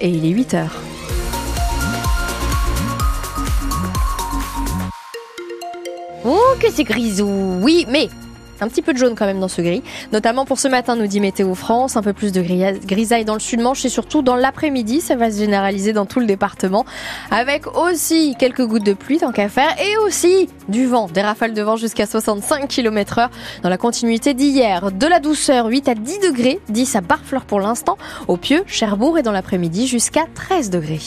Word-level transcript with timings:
Et 0.00 0.08
il 0.08 0.26
est 0.26 0.30
8 0.30 0.54
heures. 0.54 0.74
Oh, 6.24 6.56
que 6.60 6.68
c'est 6.68 6.82
grisou 6.82 7.60
Oui, 7.62 7.86
mais 7.88 8.08
un 8.60 8.68
petit 8.68 8.82
peu 8.82 8.92
de 8.92 8.98
jaune 8.98 9.14
quand 9.14 9.26
même 9.26 9.40
dans 9.40 9.48
ce 9.48 9.62
gris, 9.62 9.82
notamment 10.12 10.44
pour 10.44 10.58
ce 10.58 10.68
matin, 10.68 10.96
nous 10.96 11.06
dit 11.06 11.20
Météo 11.20 11.54
France, 11.54 11.96
un 11.96 12.02
peu 12.02 12.12
plus 12.12 12.32
de 12.32 12.42
grisaille 12.86 13.24
dans 13.24 13.34
le 13.34 13.40
sud-manche 13.40 13.84
et 13.84 13.88
surtout 13.88 14.22
dans 14.22 14.36
l'après-midi, 14.36 15.00
ça 15.00 15.16
va 15.16 15.30
se 15.30 15.38
généraliser 15.38 15.92
dans 15.92 16.06
tout 16.06 16.20
le 16.20 16.26
département, 16.26 16.84
avec 17.30 17.66
aussi 17.76 18.34
quelques 18.38 18.66
gouttes 18.66 18.84
de 18.84 18.94
pluie 18.94 19.18
tant 19.18 19.32
qu'à 19.32 19.48
faire, 19.48 19.74
et 19.80 19.96
aussi 19.98 20.48
du 20.68 20.86
vent, 20.86 21.06
des 21.06 21.22
rafales 21.22 21.54
de 21.54 21.62
vent 21.62 21.76
jusqu'à 21.76 22.06
65 22.06 22.68
km 22.68 23.18
heure 23.18 23.30
dans 23.62 23.68
la 23.68 23.78
continuité 23.78 24.34
d'hier. 24.34 24.92
De 24.92 25.06
la 25.06 25.20
douceur, 25.20 25.66
8 25.66 25.88
à 25.88 25.94
10 25.94 26.18
degrés, 26.20 26.60
10 26.68 26.96
à 26.96 27.00
Barfleur 27.00 27.44
pour 27.44 27.60
l'instant, 27.60 27.96
au 28.28 28.36
Pieux, 28.36 28.62
Cherbourg 28.66 29.18
et 29.18 29.22
dans 29.22 29.32
l'après-midi 29.32 29.86
jusqu'à 29.86 30.26
13 30.34 30.70
degrés. 30.70 31.00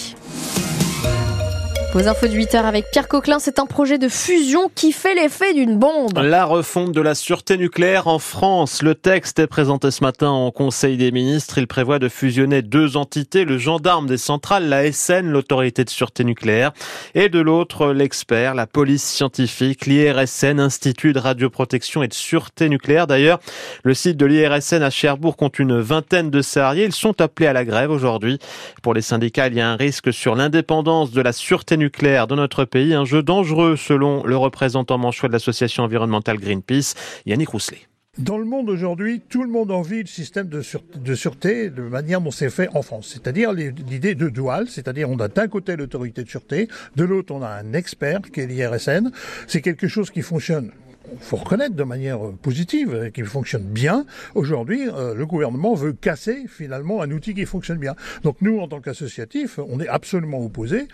Vos 1.97 2.07
infos 2.07 2.28
de 2.28 2.33
8 2.33 2.54
heures 2.54 2.65
avec 2.68 2.92
Pierre 2.92 3.07
Coquelin, 3.07 3.39
c'est 3.39 3.57
un 3.57 3.65
projet 3.65 3.97
de 3.97 4.07
fusion 4.07 4.69
qui 4.75 4.92
fait 4.92 5.15
l'effet 5.15 5.55
d'une 5.55 5.79
bombe. 5.79 6.15
La 6.19 6.46
refonte 6.46 6.92
de 6.92 7.01
la 7.01 7.15
sûreté 7.15 7.57
nucléaire 7.57 8.05
en 8.05 8.19
France. 8.19 8.83
Le 8.83 8.93
texte 8.93 9.39
est 9.39 9.47
présenté 9.47 9.89
ce 9.89 10.04
matin 10.04 10.29
au 10.29 10.52
Conseil 10.52 10.97
des 10.97 11.11
ministres. 11.11 11.57
Il 11.57 11.65
prévoit 11.65 11.97
de 11.97 12.07
fusionner 12.07 12.61
deux 12.61 12.97
entités, 12.97 13.46
le 13.46 13.57
gendarme 13.57 14.05
des 14.05 14.19
centrales, 14.19 14.69
la 14.69 14.91
SN, 14.91 15.25
l'autorité 15.32 15.86
de 15.86 15.89
sûreté 15.89 16.24
nucléaire, 16.24 16.71
et 17.15 17.29
de 17.29 17.39
l'autre, 17.39 17.88
l'expert, 17.93 18.54
la 18.54 18.68
police 18.68 19.04
scientifique, 19.04 19.88
l'IRSN, 19.88 20.60
Institut 20.60 21.14
de 21.14 21.19
radioprotection 21.19 22.04
et 22.04 22.07
de 22.07 22.14
sûreté 22.14 22.69
nucléaire. 22.69 23.07
D'ailleurs, 23.07 23.39
le 23.82 23.96
site 23.96 24.18
de 24.18 24.27
l'IRSN 24.27 24.83
à 24.83 24.91
Cherbourg 24.91 25.36
compte 25.36 25.57
une 25.57 25.79
vingtaine 25.79 26.29
de 26.29 26.43
salariés. 26.43 26.86
Ils 26.86 26.93
sont 26.93 27.19
appelés 27.21 27.47
à 27.47 27.54
la 27.54 27.66
grève 27.66 27.89
aujourd'hui. 27.89 28.38
Pour 28.83 28.93
les 28.93 29.02
syndicats, 29.02 29.47
il 29.47 29.55
y 29.55 29.61
a 29.61 29.68
un 29.68 29.77
risque 29.77 30.14
sur 30.14 30.36
l'indépendance 30.36 31.10
de 31.10 31.21
la 31.21 31.33
sûreté 31.33 31.75
nucléaire 31.75 31.86
dans 32.27 32.36
notre 32.36 32.66
pays, 32.66 32.93
un 32.93 33.05
jeu 33.05 33.23
dangereux 33.23 33.75
selon 33.75 34.23
le 34.25 34.38
représentant 34.38 34.97
manchois 34.97 35.30
de 35.30 35.33
l'association 35.33 35.83
environnementale 35.83 36.38
Greenpeace, 36.38 36.93
Yannick 37.25 37.49
Rousselet. 37.49 37.81
Dans 38.17 38.39
le 38.39 38.45
monde 38.45 38.67
aujourd'hui, 38.69 39.21
tout 39.30 39.43
le 39.43 39.49
monde 39.49 39.69
envie 39.69 40.02
le 40.02 40.08
système 40.08 40.47
de, 40.47 40.63
de 40.95 41.15
sûreté 41.15 41.69
de 41.69 41.83
manière 41.83 42.19
dont 42.19 42.31
c'est 42.31 42.49
fait 42.49 42.67
en 42.73 42.81
France. 42.81 43.11
C'est-à-dire 43.13 43.53
l'idée 43.53 44.15
de 44.15 44.30
dual, 44.30 44.67
c'est-à-dire 44.69 45.08
on 45.08 45.19
a 45.19 45.27
d'un 45.27 45.47
côté 45.47 45.75
l'autorité 45.75 46.23
de 46.23 46.30
sûreté, 46.30 46.67
de 46.95 47.03
l'autre 47.03 47.31
on 47.31 47.43
a 47.43 47.49
un 47.49 47.73
expert 47.73 48.21
qui 48.33 48.39
est 48.39 48.47
l'IRSN. 48.47 49.11
C'est 49.45 49.61
quelque 49.61 49.88
chose 49.88 50.09
qui 50.09 50.23
fonctionne 50.23 50.71
faut 51.19 51.38
reconnaître 51.38 51.75
de 51.75 51.83
manière 51.83 52.25
euh, 52.25 52.36
positive, 52.41 52.94
euh, 52.94 53.09
qu'il 53.09 53.25
fonctionne 53.25 53.63
bien. 53.63 54.05
Aujourd'hui, 54.36 54.89
euh, 54.89 55.14
le 55.14 55.25
gouvernement 55.25 55.73
veut 55.73 55.94
casser 55.94 56.45
finalement 56.47 57.02
un 57.02 57.11
outil 57.11 57.33
qui 57.33 57.45
fonctionne 57.45 57.77
bien. 57.77 57.95
Donc 58.23 58.38
nous, 58.41 58.59
en 58.59 58.67
tant 58.67 58.81
qu'associatif, 58.81 59.59
on 59.69 59.80
est 59.80 59.88
absolument 59.88 60.44
opposé 60.44 60.88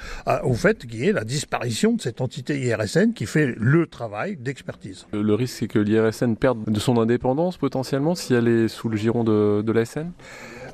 au 0.43 0.53
fait 0.53 0.85
qu'il 0.85 0.99
y 0.99 1.07
ait 1.07 1.11
la 1.11 1.23
disparition 1.23 1.93
de 1.93 2.01
cette 2.01 2.21
entité 2.21 2.59
IRSN 2.59 3.13
qui 3.13 3.25
fait 3.25 3.53
le 3.57 3.87
travail 3.87 4.37
d'expertise. 4.37 5.05
Le 5.11 5.33
risque, 5.33 5.57
c'est 5.59 5.67
que 5.67 5.79
l'IRSN 5.79 6.35
perde 6.35 6.63
de 6.69 6.79
son 6.79 6.99
indépendance 6.99 7.57
potentiellement 7.57 8.15
si 8.15 8.33
elle 8.33 8.47
est 8.47 8.67
sous 8.67 8.89
le 8.89 8.97
giron 8.97 9.23
de, 9.23 9.61
de 9.61 9.71
la 9.71 9.85
SN 9.85 10.11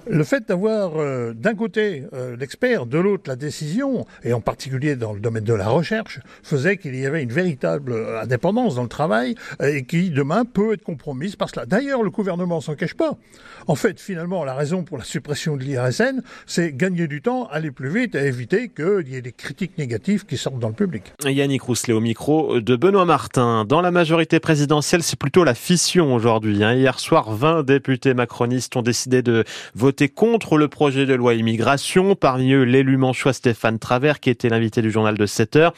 le 0.07 0.23
fait 0.23 0.47
d'avoir 0.47 0.93
euh, 0.97 1.33
d'un 1.33 1.55
côté 1.55 2.03
euh, 2.13 2.35
l'expert, 2.37 2.85
de 2.85 2.97
l'autre 2.97 3.23
la 3.27 3.35
décision, 3.35 4.05
et 4.23 4.33
en 4.33 4.41
particulier 4.41 4.95
dans 4.95 5.13
le 5.13 5.19
domaine 5.19 5.43
de 5.43 5.53
la 5.53 5.67
recherche, 5.67 6.19
faisait 6.43 6.77
qu'il 6.77 6.95
y 6.95 7.05
avait 7.05 7.23
une 7.23 7.31
véritable 7.31 7.91
euh, 7.91 8.21
indépendance 8.21 8.75
dans 8.75 8.83
le 8.83 8.89
travail 8.89 9.35
et 9.61 9.83
qui 9.83 10.09
demain 10.09 10.45
peut 10.45 10.73
être 10.73 10.83
compromise 10.83 11.35
par 11.35 11.49
cela. 11.49 11.65
D'ailleurs, 11.65 12.03
le 12.03 12.09
gouvernement 12.09 12.61
s'en 12.61 12.75
cache 12.75 12.93
pas. 12.93 13.17
En 13.67 13.75
fait, 13.75 13.99
finalement, 13.99 14.43
la 14.43 14.53
raison 14.53 14.83
pour 14.83 14.97
la 14.97 15.03
suppression 15.03 15.57
de 15.57 15.63
l'IRSN, 15.63 16.21
c'est 16.45 16.71
gagner 16.71 17.07
du 17.07 17.21
temps, 17.21 17.47
aller 17.47 17.71
plus 17.71 17.89
vite 17.89 18.15
et 18.15 18.25
éviter 18.25 18.69
qu'il 18.69 19.07
y 19.07 19.15
ait 19.15 19.21
des 19.21 19.31
critiques 19.31 19.77
négatives 19.77 20.25
qui 20.25 20.37
sortent 20.37 20.59
dans 20.59 20.69
le 20.69 20.73
public. 20.73 21.13
Yannick 21.23 21.61
Rousselet 21.61 21.93
au 21.93 21.99
micro 21.99 22.59
de 22.59 22.75
Benoît 22.75 23.05
Martin. 23.05 23.65
Dans 23.65 23.81
la 23.81 23.91
majorité 23.91 24.39
présidentielle, 24.39 25.03
c'est 25.03 25.19
plutôt 25.19 25.43
la 25.43 25.53
fission 25.53 26.13
aujourd'hui. 26.13 26.63
Hein. 26.63 26.73
Hier 26.73 26.99
soir, 26.99 27.31
20 27.31 27.63
députés 27.63 28.13
macronistes 28.13 28.75
ont 28.75 28.81
décidé 28.81 29.21
de 29.21 29.43
voter 29.75 29.98
contre 30.07 30.57
le 30.57 30.67
projet 30.67 31.05
de 31.05 31.13
loi 31.13 31.33
immigration. 31.33 32.15
Parmi 32.15 32.53
eux, 32.53 32.63
l'élu 32.63 32.97
manchois 32.97 33.33
Stéphane 33.33 33.79
Travers, 33.79 34.19
qui 34.19 34.29
était 34.29 34.49
l'invité 34.49 34.81
du 34.81 34.91
journal 34.91 35.17
de 35.17 35.25
7 35.25 35.55
heures. 35.55 35.73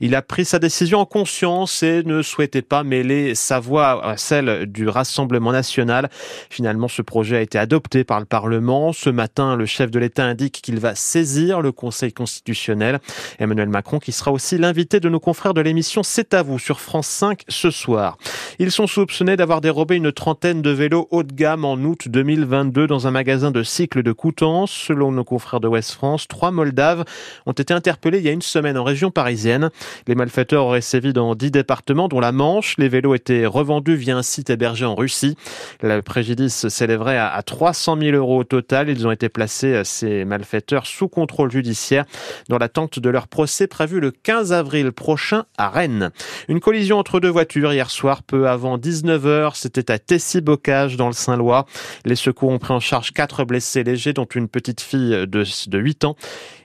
Il 0.00 0.14
a 0.14 0.22
pris 0.22 0.44
sa 0.44 0.58
décision 0.58 0.98
en 0.98 1.06
conscience 1.06 1.82
et 1.82 2.02
ne 2.02 2.22
souhaitait 2.22 2.62
pas 2.62 2.82
mêler 2.82 3.34
sa 3.34 3.60
voix 3.60 4.04
à 4.04 4.16
celle 4.16 4.66
du 4.66 4.88
Rassemblement 4.88 5.52
national. 5.52 6.10
Finalement, 6.50 6.88
ce 6.88 7.02
projet 7.02 7.36
a 7.36 7.40
été 7.40 7.58
adopté 7.58 8.04
par 8.04 8.20
le 8.20 8.26
Parlement. 8.26 8.92
Ce 8.92 9.10
matin, 9.10 9.56
le 9.56 9.66
chef 9.66 9.90
de 9.90 9.98
l'État 9.98 10.24
indique 10.24 10.60
qu'il 10.62 10.80
va 10.80 10.94
saisir 10.94 11.60
le 11.60 11.72
Conseil 11.72 12.12
constitutionnel. 12.12 12.98
Emmanuel 13.38 13.68
Macron, 13.68 14.00
qui 14.00 14.12
sera 14.12 14.32
aussi 14.32 14.58
l'invité 14.58 15.00
de 15.00 15.08
nos 15.08 15.20
confrères 15.20 15.54
de 15.54 15.60
l'émission 15.60 16.02
C'est 16.02 16.34
à 16.34 16.42
vous 16.42 16.58
sur 16.58 16.80
France 16.80 17.06
5 17.06 17.42
ce 17.48 17.70
soir. 17.70 18.18
Ils 18.58 18.72
sont 18.72 18.88
soupçonnés 18.88 19.36
d'avoir 19.36 19.60
dérobé 19.60 19.96
une 19.96 20.10
trentaine 20.10 20.62
de 20.62 20.70
vélos 20.70 21.06
haut 21.10 21.22
de 21.22 21.32
gamme 21.32 21.64
en 21.64 21.74
août 21.74 22.08
2022 22.08 22.86
dans 22.86 23.06
un 23.06 23.10
magasin 23.12 23.51
de 23.52 23.62
cycle 23.62 24.02
de 24.02 24.12
Coutances. 24.12 24.70
Selon 24.72 25.12
nos 25.12 25.24
confrères 25.24 25.60
de 25.60 25.68
West 25.68 25.92
France, 25.92 26.26
trois 26.28 26.50
Moldaves 26.50 27.04
ont 27.46 27.52
été 27.52 27.72
interpellés 27.72 28.18
il 28.18 28.24
y 28.24 28.28
a 28.28 28.32
une 28.32 28.42
semaine 28.42 28.76
en 28.76 28.84
région 28.84 29.10
parisienne. 29.10 29.70
Les 30.06 30.14
malfaiteurs 30.14 30.66
auraient 30.66 30.80
sévi 30.80 31.12
dans 31.12 31.34
dix 31.34 31.50
départements, 31.50 32.08
dont 32.08 32.20
la 32.20 32.32
Manche. 32.32 32.74
Les 32.78 32.88
vélos 32.88 33.14
étaient 33.14 33.46
revendus 33.46 33.94
via 33.94 34.16
un 34.16 34.22
site 34.22 34.50
hébergé 34.50 34.84
en 34.84 34.94
Russie. 34.94 35.36
Le 35.82 36.00
préjudice 36.00 36.68
s'élèverait 36.68 37.18
à 37.18 37.42
300 37.42 37.98
000 38.00 38.16
euros 38.16 38.40
au 38.40 38.44
total. 38.44 38.88
Ils 38.88 39.06
ont 39.06 39.10
été 39.10 39.28
placés, 39.28 39.74
euh, 39.74 39.84
ces 39.84 40.24
malfaiteurs, 40.24 40.86
sous 40.86 41.08
contrôle 41.08 41.50
judiciaire 41.50 42.04
dans 42.48 42.58
l'attente 42.58 42.98
de 42.98 43.10
leur 43.10 43.28
procès 43.28 43.66
prévu 43.66 44.00
le 44.00 44.10
15 44.10 44.52
avril 44.52 44.92
prochain 44.92 45.44
à 45.58 45.68
Rennes. 45.68 46.10
Une 46.48 46.60
collision 46.60 46.98
entre 46.98 47.20
deux 47.20 47.28
voitures 47.28 47.72
hier 47.72 47.90
soir, 47.90 48.22
peu 48.22 48.48
avant 48.48 48.78
19h. 48.78 49.52
C'était 49.54 49.90
à 49.90 49.98
Tessy-Bocage, 49.98 50.96
dans 50.96 51.08
le 51.08 51.12
Saint-Lois. 51.12 51.66
Les 52.04 52.16
secours 52.16 52.50
ont 52.50 52.58
pris 52.58 52.72
en 52.72 52.80
charge 52.80 53.12
quatre 53.12 53.41
blessés 53.44 53.84
légers, 53.84 54.12
dont 54.12 54.24
une 54.24 54.48
petite 54.48 54.80
fille 54.80 55.26
de, 55.26 55.44
de 55.68 55.78
8 55.78 56.04
ans. 56.04 56.16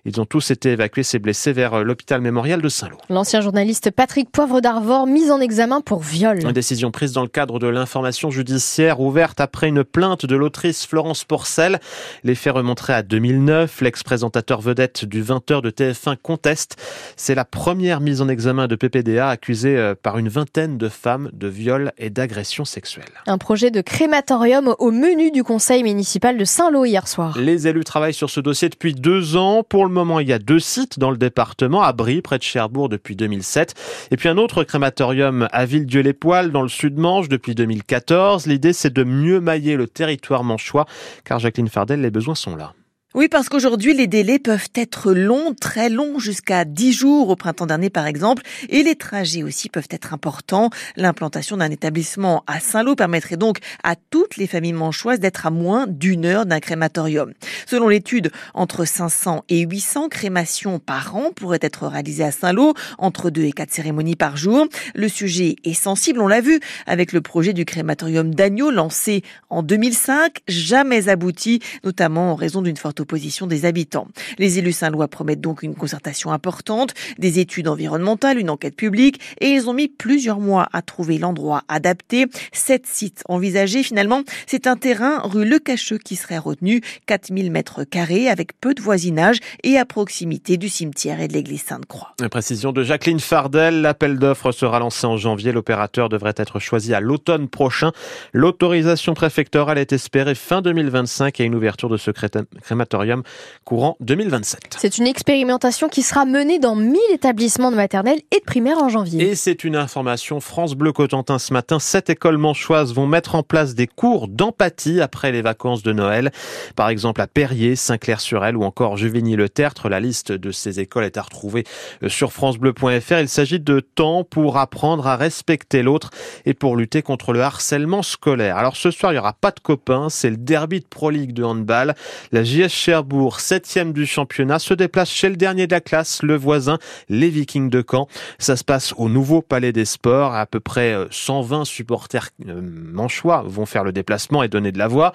Ils 0.07 0.21
ont 0.21 0.25
tous 0.25 0.51
été 0.51 0.71
évacués, 0.71 1.03
ces 1.03 1.19
blessés, 1.19 1.51
vers 1.51 1.83
l'hôpital 1.83 2.21
mémorial 2.21 2.61
de 2.61 2.69
Saint-Lô. 2.69 2.95
L'ancien 3.09 3.41
journaliste 3.41 3.91
Patrick 3.91 4.31
Poivre 4.31 4.61
d'Arvor, 4.61 5.05
mis 5.05 5.29
en 5.31 5.41
examen 5.41 5.81
pour 5.81 5.99
viol. 5.99 6.41
Une 6.41 6.53
décision 6.53 6.91
prise 6.91 7.11
dans 7.11 7.23
le 7.23 7.27
cadre 7.27 7.59
de 7.59 7.67
l'information 7.67 8.31
judiciaire 8.31 9.01
ouverte 9.01 9.41
après 9.41 9.67
une 9.67 9.83
plainte 9.83 10.25
de 10.25 10.35
l'autrice 10.37 10.85
Florence 10.85 11.25
Porcel. 11.25 11.81
Les 12.23 12.35
faits 12.35 12.53
remonteraient 12.53 12.93
à 12.93 13.03
2009. 13.03 13.81
L'ex-présentateur 13.81 14.61
vedette 14.61 15.03
du 15.03 15.21
20h 15.21 15.61
de 15.61 15.71
TF1 15.71 16.15
conteste. 16.15 16.77
C'est 17.17 17.35
la 17.35 17.43
première 17.43 17.99
mise 17.99 18.21
en 18.21 18.29
examen 18.29 18.67
de 18.67 18.77
PPDA 18.77 19.27
accusée 19.27 19.75
euh, 19.75 19.93
par 19.93 20.17
une 20.17 20.29
vingtaine 20.29 20.77
de 20.77 20.87
femmes 20.87 21.29
de 21.33 21.49
viol 21.49 21.91
et 21.97 22.09
d'agression 22.09 22.63
sexuelle. 22.63 23.03
Un 23.25 23.37
projet 23.37 23.71
de 23.71 23.81
crématorium 23.81 24.73
au 24.79 24.91
menu 24.91 25.31
du 25.31 25.43
conseil 25.43 25.83
municipal 25.83 26.37
de 26.37 26.45
Saint-Lô 26.45 26.85
hier 26.85 27.09
soir. 27.09 27.37
Les 27.37 27.67
élus 27.67 27.83
travaillent 27.83 28.13
sur 28.13 28.29
ce 28.29 28.39
dossier 28.39 28.69
depuis 28.69 28.93
deux 28.93 29.35
ans. 29.35 29.63
Pour 29.67 29.85
le 29.85 29.96
moment, 29.97 30.19
il 30.19 30.27
y 30.27 30.33
a 30.33 30.39
deux 30.39 30.59
sites 30.59 30.99
dans 30.99 31.11
le 31.11 31.17
département, 31.17 31.81
à 31.83 31.93
Brie, 31.93 32.21
près 32.21 32.37
de 32.37 32.43
Cherbourg, 32.43 32.89
depuis 32.89 33.15
2007. 33.15 33.73
Et 34.11 34.17
puis 34.17 34.29
un 34.29 34.37
autre 34.37 34.63
crématorium 34.63 35.47
à 35.51 35.65
Villedieu-les-Poils, 35.65 36.51
dans 36.51 36.61
le 36.61 36.69
sud-Manche, 36.69 37.29
depuis 37.29 37.55
2014. 37.55 38.45
L'idée, 38.47 38.73
c'est 38.73 38.93
de 38.93 39.03
mieux 39.03 39.39
mailler 39.39 39.75
le 39.75 39.87
territoire 39.87 40.43
manchois, 40.43 40.85
car 41.25 41.39
Jacqueline 41.39 41.69
Fardel, 41.69 42.01
les 42.01 42.11
besoins 42.11 42.35
sont 42.35 42.55
là. 42.55 42.73
Oui, 43.15 43.29
parce 43.29 43.47
qu'aujourd'hui, 43.47 43.93
les 43.93 44.05
délais 44.05 44.37
peuvent 44.37 44.67
être 44.75 45.13
longs, 45.13 45.53
très 45.53 45.89
longs, 45.89 46.19
jusqu'à 46.19 46.65
10 46.65 46.91
jours 46.91 47.29
au 47.29 47.37
printemps 47.37 47.65
dernier, 47.65 47.89
par 47.89 48.05
exemple, 48.05 48.43
et 48.67 48.83
les 48.83 48.95
trajets 48.95 49.43
aussi 49.43 49.69
peuvent 49.69 49.87
être 49.91 50.13
importants. 50.13 50.71
L'implantation 50.97 51.55
d'un 51.55 51.71
établissement 51.71 52.43
à 52.47 52.59
Saint-Lô 52.59 52.95
permettrait 52.95 53.37
donc 53.37 53.59
à 53.81 53.95
toutes 53.95 54.35
les 54.35 54.45
familles 54.45 54.73
manchoises 54.73 55.21
d'être 55.21 55.45
à 55.45 55.51
moins 55.51 55.87
d'une 55.87 56.25
heure 56.25 56.45
d'un 56.45 56.59
crématorium. 56.59 57.31
Selon 57.65 57.87
l'étude, 57.87 58.29
entre 58.53 58.83
500 58.83 59.45
et 59.47 59.61
800 59.61 60.09
crémations 60.09 60.79
par 60.79 61.15
an 61.15 61.31
pourraient 61.33 61.59
être 61.61 61.87
réalisées 61.87 62.25
à 62.25 62.31
Saint-Lô, 62.31 62.73
entre 62.97 63.29
2 63.29 63.43
et 63.43 63.53
4 63.53 63.71
cérémonies 63.71 64.17
par 64.17 64.35
jour. 64.35 64.67
Le 64.95 65.07
sujet 65.07 65.55
est 65.63 65.73
sensible, 65.73 66.19
on 66.19 66.27
l'a 66.27 66.41
vu, 66.41 66.59
avec 66.85 67.13
le 67.13 67.21
projet 67.21 67.53
du 67.53 67.63
crématorium 67.63 68.35
d'Agneau 68.35 68.69
lancé 68.69 69.23
en 69.49 69.63
2005, 69.63 70.39
jamais 70.49 71.07
abouti, 71.07 71.61
notamment 71.85 72.33
en 72.33 72.35
raison 72.35 72.61
d'une 72.61 72.75
forte 72.75 72.97
position 73.07 73.47
des 73.47 73.65
habitants. 73.65 74.07
Les 74.37 74.59
élus 74.59 74.73
saint-lois 74.73 75.07
promettent 75.07 75.41
donc 75.41 75.63
une 75.63 75.75
concertation 75.75 76.31
importante, 76.31 76.93
des 77.17 77.39
études 77.39 77.67
environnementales, 77.67 78.37
une 78.37 78.49
enquête 78.49 78.75
publique, 78.75 79.19
et 79.41 79.47
ils 79.47 79.69
ont 79.69 79.73
mis 79.73 79.87
plusieurs 79.87 80.39
mois 80.39 80.67
à 80.73 80.81
trouver 80.81 81.17
l'endroit 81.17 81.63
adapté. 81.67 82.27
Sept 82.51 82.85
sites 82.85 83.23
envisagés, 83.27 83.83
finalement, 83.83 84.23
c'est 84.45 84.67
un 84.67 84.75
terrain 84.75 85.19
rue 85.23 85.45
Le 85.45 85.59
Cacheux 85.59 85.97
qui 85.97 86.15
serait 86.15 86.37
retenu, 86.37 86.81
4000 87.05 87.51
mètres 87.51 87.83
carrés, 87.83 88.29
avec 88.29 88.59
peu 88.59 88.73
de 88.73 88.81
voisinage 88.81 89.39
et 89.63 89.77
à 89.77 89.85
proximité 89.85 90.57
du 90.57 90.69
cimetière 90.69 91.21
et 91.21 91.27
de 91.27 91.33
l'église 91.33 91.63
Sainte-Croix. 91.63 92.13
Précision 92.29 92.71
de 92.71 92.83
Jacqueline 92.83 93.19
Fardel, 93.19 93.81
l'appel 93.81 94.19
d'offres 94.19 94.51
sera 94.51 94.79
lancé 94.79 95.07
en 95.07 95.17
janvier, 95.17 95.51
l'opérateur 95.51 96.09
devrait 96.09 96.33
être 96.37 96.59
choisi 96.59 96.93
à 96.93 96.99
l'automne 96.99 97.47
prochain. 97.47 97.91
L'autorisation 98.33 99.13
préfectorale 99.13 99.77
est 99.77 99.93
espérée 99.93 100.35
fin 100.35 100.61
2025 100.61 101.39
et 101.39 101.43
une 101.43 101.55
ouverture 101.55 101.89
de 101.89 101.97
ce 101.97 102.11
crématorium 102.11 102.86
conservatorium 102.87 103.23
courant 103.65 103.97
2027. 103.99 104.77
C'est 104.79 104.97
une 104.97 105.07
expérimentation 105.07 105.89
qui 105.89 106.01
sera 106.01 106.25
menée 106.25 106.59
dans 106.59 106.75
1000 106.75 106.97
établissements 107.13 107.71
de 107.71 107.75
maternelle 107.75 108.19
et 108.31 108.39
de 108.39 108.45
primaire 108.45 108.77
en 108.77 108.89
janvier. 108.89 109.29
Et 109.29 109.35
c'est 109.35 109.63
une 109.63 109.75
information 109.75 110.39
France 110.39 110.73
Bleu 110.73 110.93
Cotentin 110.93 111.37
ce 111.37 111.53
matin. 111.53 111.79
Sept 111.79 112.09
écoles 112.09 112.37
manchoises 112.37 112.93
vont 112.93 113.07
mettre 113.07 113.35
en 113.35 113.43
place 113.43 113.75
des 113.75 113.87
cours 113.87 114.27
d'empathie 114.27 115.01
après 115.01 115.31
les 115.31 115.41
vacances 115.41 115.83
de 115.83 115.91
Noël. 115.91 116.31
Par 116.75 116.89
exemple 116.89 117.21
à 117.21 117.27
Perrier, 117.27 117.75
Saint-Clair-sur-Elle 117.75 118.55
ou 118.55 118.63
encore 118.63 118.97
Juvigny-le-Tertre. 118.97 119.89
La 119.89 119.99
liste 119.99 120.31
de 120.31 120.51
ces 120.51 120.79
écoles 120.79 121.03
est 121.03 121.17
à 121.17 121.21
retrouver 121.21 121.65
euh, 122.03 122.09
sur 122.09 122.31
francebleu.fr. 122.31 123.19
Il 123.19 123.29
s'agit 123.29 123.59
de 123.59 123.79
temps 123.79 124.23
pour 124.23 124.57
apprendre 124.57 125.07
à 125.07 125.17
respecter 125.17 125.83
l'autre 125.83 126.11
et 126.45 126.53
pour 126.53 126.77
lutter 126.77 127.01
contre 127.01 127.33
le 127.33 127.41
harcèlement 127.41 128.01
scolaire. 128.01 128.57
Alors 128.57 128.77
ce 128.77 128.91
soir, 128.91 129.11
il 129.11 129.15
n'y 129.15 129.19
aura 129.19 129.33
pas 129.33 129.51
de 129.51 129.59
copains. 129.59 130.09
C'est 130.09 130.29
le 130.29 130.37
derby 130.37 130.79
de 130.79 130.85
Pro 130.85 131.09
League 131.09 131.33
de 131.33 131.43
handball. 131.43 131.95
La 132.31 132.43
JS 132.43 132.69
Cherbourg, 132.77 133.39
septième 133.39 133.91
du 133.91 134.05
championnat, 134.05 134.59
se 134.59 134.73
déplace 134.73 135.09
chez 135.09 135.29
le 135.29 135.35
dernier 135.35 135.65
de 135.65 135.73
la 135.73 135.81
classe, 135.81 136.21
le 136.21 136.35
voisin, 136.35 136.77
les 137.09 137.29
Vikings 137.29 137.69
de 137.69 137.83
Caen. 137.89 138.07
Ça 138.37 138.55
se 138.55 138.63
passe 138.63 138.93
au 138.97 139.09
nouveau 139.09 139.41
Palais 139.41 139.73
des 139.73 139.85
Sports. 139.85 140.35
À 140.35 140.45
peu 140.45 140.59
près 140.59 140.95
120 141.09 141.61
euh, 141.61 141.65
supporters 141.65 142.29
euh, 142.47 142.61
manchois 142.61 143.43
vont 143.45 143.65
faire 143.65 143.83
le 143.83 143.91
déplacement 143.91 144.43
et 144.43 144.47
donner 144.47 144.71
de 144.71 144.77
la 144.77 144.87
voix. 144.87 145.13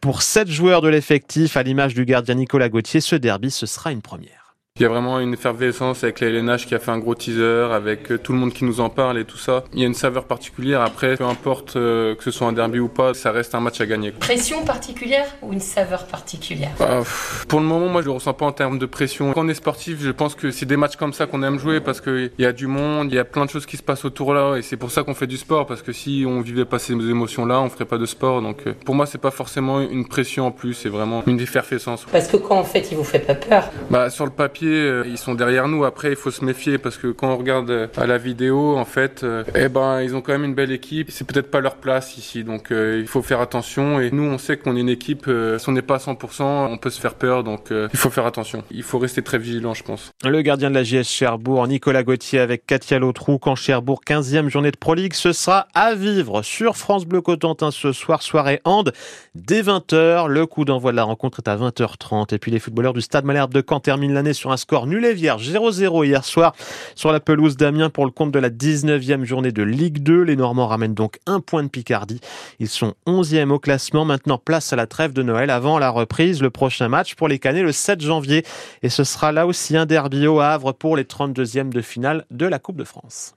Pour 0.00 0.22
sept 0.22 0.48
joueurs 0.48 0.80
de 0.80 0.88
l'effectif, 0.88 1.56
à 1.56 1.62
l'image 1.62 1.94
du 1.94 2.04
gardien 2.04 2.34
Nicolas 2.34 2.70
Gauthier, 2.70 3.00
ce 3.00 3.16
derby, 3.16 3.50
ce 3.50 3.66
sera 3.66 3.92
une 3.92 4.02
première. 4.02 4.51
Il 4.80 4.84
y 4.84 4.86
a 4.86 4.88
vraiment 4.88 5.20
une 5.20 5.34
effervescence 5.34 6.02
avec 6.02 6.20
la 6.20 6.28
LNH 6.28 6.64
qui 6.66 6.74
a 6.74 6.78
fait 6.78 6.90
un 6.90 6.98
gros 6.98 7.14
teaser, 7.14 7.68
avec 7.74 8.10
euh, 8.10 8.16
tout 8.18 8.32
le 8.32 8.38
monde 8.38 8.54
qui 8.54 8.64
nous 8.64 8.80
en 8.80 8.88
parle 8.88 9.18
et 9.18 9.26
tout 9.26 9.36
ça. 9.36 9.64
Il 9.74 9.80
y 9.80 9.84
a 9.84 9.86
une 9.86 9.92
saveur 9.92 10.24
particulière. 10.24 10.80
Après, 10.80 11.14
peu 11.18 11.24
importe 11.24 11.76
euh, 11.76 12.14
que 12.14 12.24
ce 12.24 12.30
soit 12.30 12.46
un 12.46 12.52
derby 12.54 12.78
ou 12.78 12.88
pas, 12.88 13.12
ça 13.12 13.32
reste 13.32 13.54
un 13.54 13.60
match 13.60 13.82
à 13.82 13.86
gagner. 13.86 14.12
Pression 14.12 14.64
particulière 14.64 15.26
ou 15.42 15.52
une 15.52 15.60
saveur 15.60 16.06
particulière? 16.06 16.70
Bah, 16.78 17.02
Pour 17.48 17.60
le 17.60 17.66
moment, 17.66 17.88
moi, 17.88 18.00
je 18.00 18.06
le 18.06 18.12
ressens 18.12 18.32
pas 18.32 18.46
en 18.46 18.52
termes 18.52 18.78
de 18.78 18.86
pression. 18.86 19.34
Quand 19.34 19.44
on 19.44 19.48
est 19.48 19.54
sportif, 19.54 19.98
je 20.00 20.10
pense 20.10 20.34
que 20.34 20.50
c'est 20.50 20.64
des 20.64 20.78
matchs 20.78 20.96
comme 20.96 21.12
ça 21.12 21.26
qu'on 21.26 21.42
aime 21.42 21.58
jouer 21.58 21.80
parce 21.80 22.00
qu'il 22.00 22.32
y 22.38 22.46
a 22.46 22.52
du 22.52 22.66
monde, 22.66 23.12
il 23.12 23.14
y 23.14 23.18
a 23.18 23.24
plein 23.26 23.44
de 23.44 23.50
choses 23.50 23.66
qui 23.66 23.76
se 23.76 23.82
passent 23.82 24.06
autour 24.06 24.32
là, 24.32 24.56
et 24.56 24.62
c'est 24.62 24.78
pour 24.78 24.90
ça 24.90 25.02
qu'on 25.02 25.14
fait 25.14 25.26
du 25.26 25.36
sport. 25.36 25.66
Parce 25.66 25.82
que 25.82 25.92
si 25.92 26.24
on 26.26 26.40
vivait 26.40 26.64
pas 26.64 26.78
ces 26.78 26.94
émotions-là, 26.94 27.60
on 27.60 27.68
ferait 27.68 27.84
pas 27.84 27.98
de 27.98 28.06
sport. 28.06 28.40
Donc, 28.40 28.66
euh, 28.66 28.72
pour 28.86 28.94
moi, 28.94 29.04
c'est 29.04 29.20
pas 29.20 29.30
forcément 29.30 29.82
une 29.82 30.08
pression 30.08 30.46
en 30.46 30.50
plus, 30.50 30.72
c'est 30.72 30.88
vraiment 30.88 31.22
une 31.26 31.40
effervescence. 31.40 32.06
Parce 32.10 32.26
que 32.26 32.38
quand 32.38 32.56
en 32.56 32.64
fait, 32.64 32.90
il 32.90 32.96
vous 32.96 33.04
fait 33.04 33.18
pas 33.18 33.34
peur? 33.34 33.70
Bah, 33.90 34.08
sur 34.08 34.24
le 34.24 34.30
papier 34.32 34.61
euh, 34.66 35.04
ils 35.06 35.18
sont 35.18 35.34
derrière 35.34 35.68
nous. 35.68 35.84
Après, 35.84 36.10
il 36.10 36.16
faut 36.16 36.30
se 36.30 36.44
méfier 36.44 36.78
parce 36.78 36.96
que 36.96 37.08
quand 37.08 37.32
on 37.32 37.36
regarde 37.36 37.70
euh, 37.70 37.86
à 37.96 38.06
la 38.06 38.18
vidéo, 38.18 38.76
en 38.76 38.84
fait, 38.84 39.22
euh, 39.22 39.44
eh 39.54 39.68
ben, 39.68 40.02
ils 40.02 40.14
ont 40.14 40.20
quand 40.20 40.32
même 40.32 40.44
une 40.44 40.54
belle 40.54 40.72
équipe. 40.72 41.10
C'est 41.10 41.26
peut-être 41.26 41.50
pas 41.50 41.60
leur 41.60 41.76
place 41.76 42.16
ici, 42.16 42.44
donc 42.44 42.68
il 42.70 43.06
faut 43.06 43.22
faire 43.22 43.40
attention. 43.40 44.00
Et 44.00 44.10
nous, 44.10 44.24
on 44.24 44.38
sait 44.38 44.56
qu'on 44.56 44.76
est 44.76 44.80
une 44.80 44.88
équipe. 44.88 45.30
si 45.58 45.68
on 45.68 45.72
n'est 45.72 45.82
pas 45.82 45.96
à 45.96 45.98
100%, 45.98 46.42
on 46.42 46.78
peut 46.78 46.90
se 46.90 47.00
faire 47.00 47.14
peur, 47.14 47.44
donc 47.44 47.68
il 47.70 47.98
faut 47.98 48.10
faire 48.10 48.26
attention. 48.26 48.62
Il 48.70 48.82
faut 48.82 48.98
rester 48.98 49.22
très 49.22 49.38
vigilant, 49.38 49.74
je 49.74 49.82
pense. 49.82 50.10
Le 50.24 50.42
gardien 50.42 50.70
de 50.70 50.74
la 50.74 50.84
JS 50.84 51.04
Cherbourg, 51.04 51.66
Nicolas 51.66 52.02
Gauthier, 52.02 52.38
avec 52.38 52.66
Katia 52.66 52.98
Lautrou, 52.98 53.38
quand 53.38 53.54
Cherbourg 53.54 54.00
15e 54.06 54.48
journée 54.48 54.70
de 54.70 54.76
Pro 54.76 54.94
League, 54.94 55.14
ce 55.14 55.32
sera 55.32 55.66
à 55.74 55.94
vivre 55.94 56.42
sur 56.42 56.76
France 56.76 57.04
Bleu 57.04 57.20
Cotentin 57.20 57.70
ce 57.70 57.92
soir, 57.92 58.22
soirée 58.22 58.60
hand, 58.64 58.92
dès 59.34 59.62
20h. 59.62 60.28
Le 60.28 60.46
coup 60.46 60.64
d'envoi 60.64 60.92
de 60.92 60.96
la 60.96 61.04
rencontre 61.04 61.40
est 61.40 61.48
à 61.48 61.56
20h30. 61.56 62.34
Et 62.34 62.38
puis 62.38 62.50
les 62.50 62.58
footballeurs 62.58 62.92
du 62.92 63.00
Stade 63.00 63.24
Malherbe 63.24 63.52
de 63.52 63.62
Caen 63.66 63.80
terminent 63.80 64.14
l'année 64.14 64.32
sur 64.32 64.51
un 64.52 64.56
score 64.56 64.86
nul 64.86 65.04
et 65.04 65.14
vierge 65.14 65.48
0-0 65.48 66.06
hier 66.06 66.24
soir 66.24 66.54
sur 66.94 67.12
la 67.12 67.20
pelouse 67.20 67.56
d'Amiens 67.56 67.90
pour 67.90 68.04
le 68.04 68.10
compte 68.10 68.30
de 68.30 68.38
la 68.38 68.50
19e 68.50 69.24
journée 69.24 69.52
de 69.52 69.62
Ligue 69.62 69.98
2. 70.02 70.22
Les 70.22 70.36
Normands 70.36 70.66
ramènent 70.66 70.94
donc 70.94 71.18
un 71.26 71.40
point 71.40 71.62
de 71.62 71.68
Picardie. 71.68 72.20
Ils 72.60 72.68
sont 72.68 72.94
11e 73.06 73.50
au 73.50 73.58
classement. 73.58 74.04
Maintenant, 74.04 74.38
place 74.38 74.72
à 74.72 74.76
la 74.76 74.86
trêve 74.86 75.12
de 75.12 75.22
Noël 75.22 75.50
avant 75.50 75.78
la 75.78 75.90
reprise. 75.90 76.42
Le 76.42 76.50
prochain 76.50 76.88
match 76.88 77.14
pour 77.14 77.28
les 77.28 77.38
Canets 77.38 77.62
le 77.62 77.72
7 77.72 78.00
janvier. 78.00 78.44
Et 78.82 78.88
ce 78.88 79.04
sera 79.04 79.32
là 79.32 79.46
aussi 79.46 79.76
un 79.76 79.86
derby 79.86 80.26
au 80.26 80.40
Havre 80.40 80.72
pour 80.72 80.96
les 80.96 81.04
32e 81.04 81.70
de 81.70 81.80
finale 81.80 82.26
de 82.30 82.46
la 82.46 82.58
Coupe 82.58 82.76
de 82.76 82.84
France. 82.84 83.34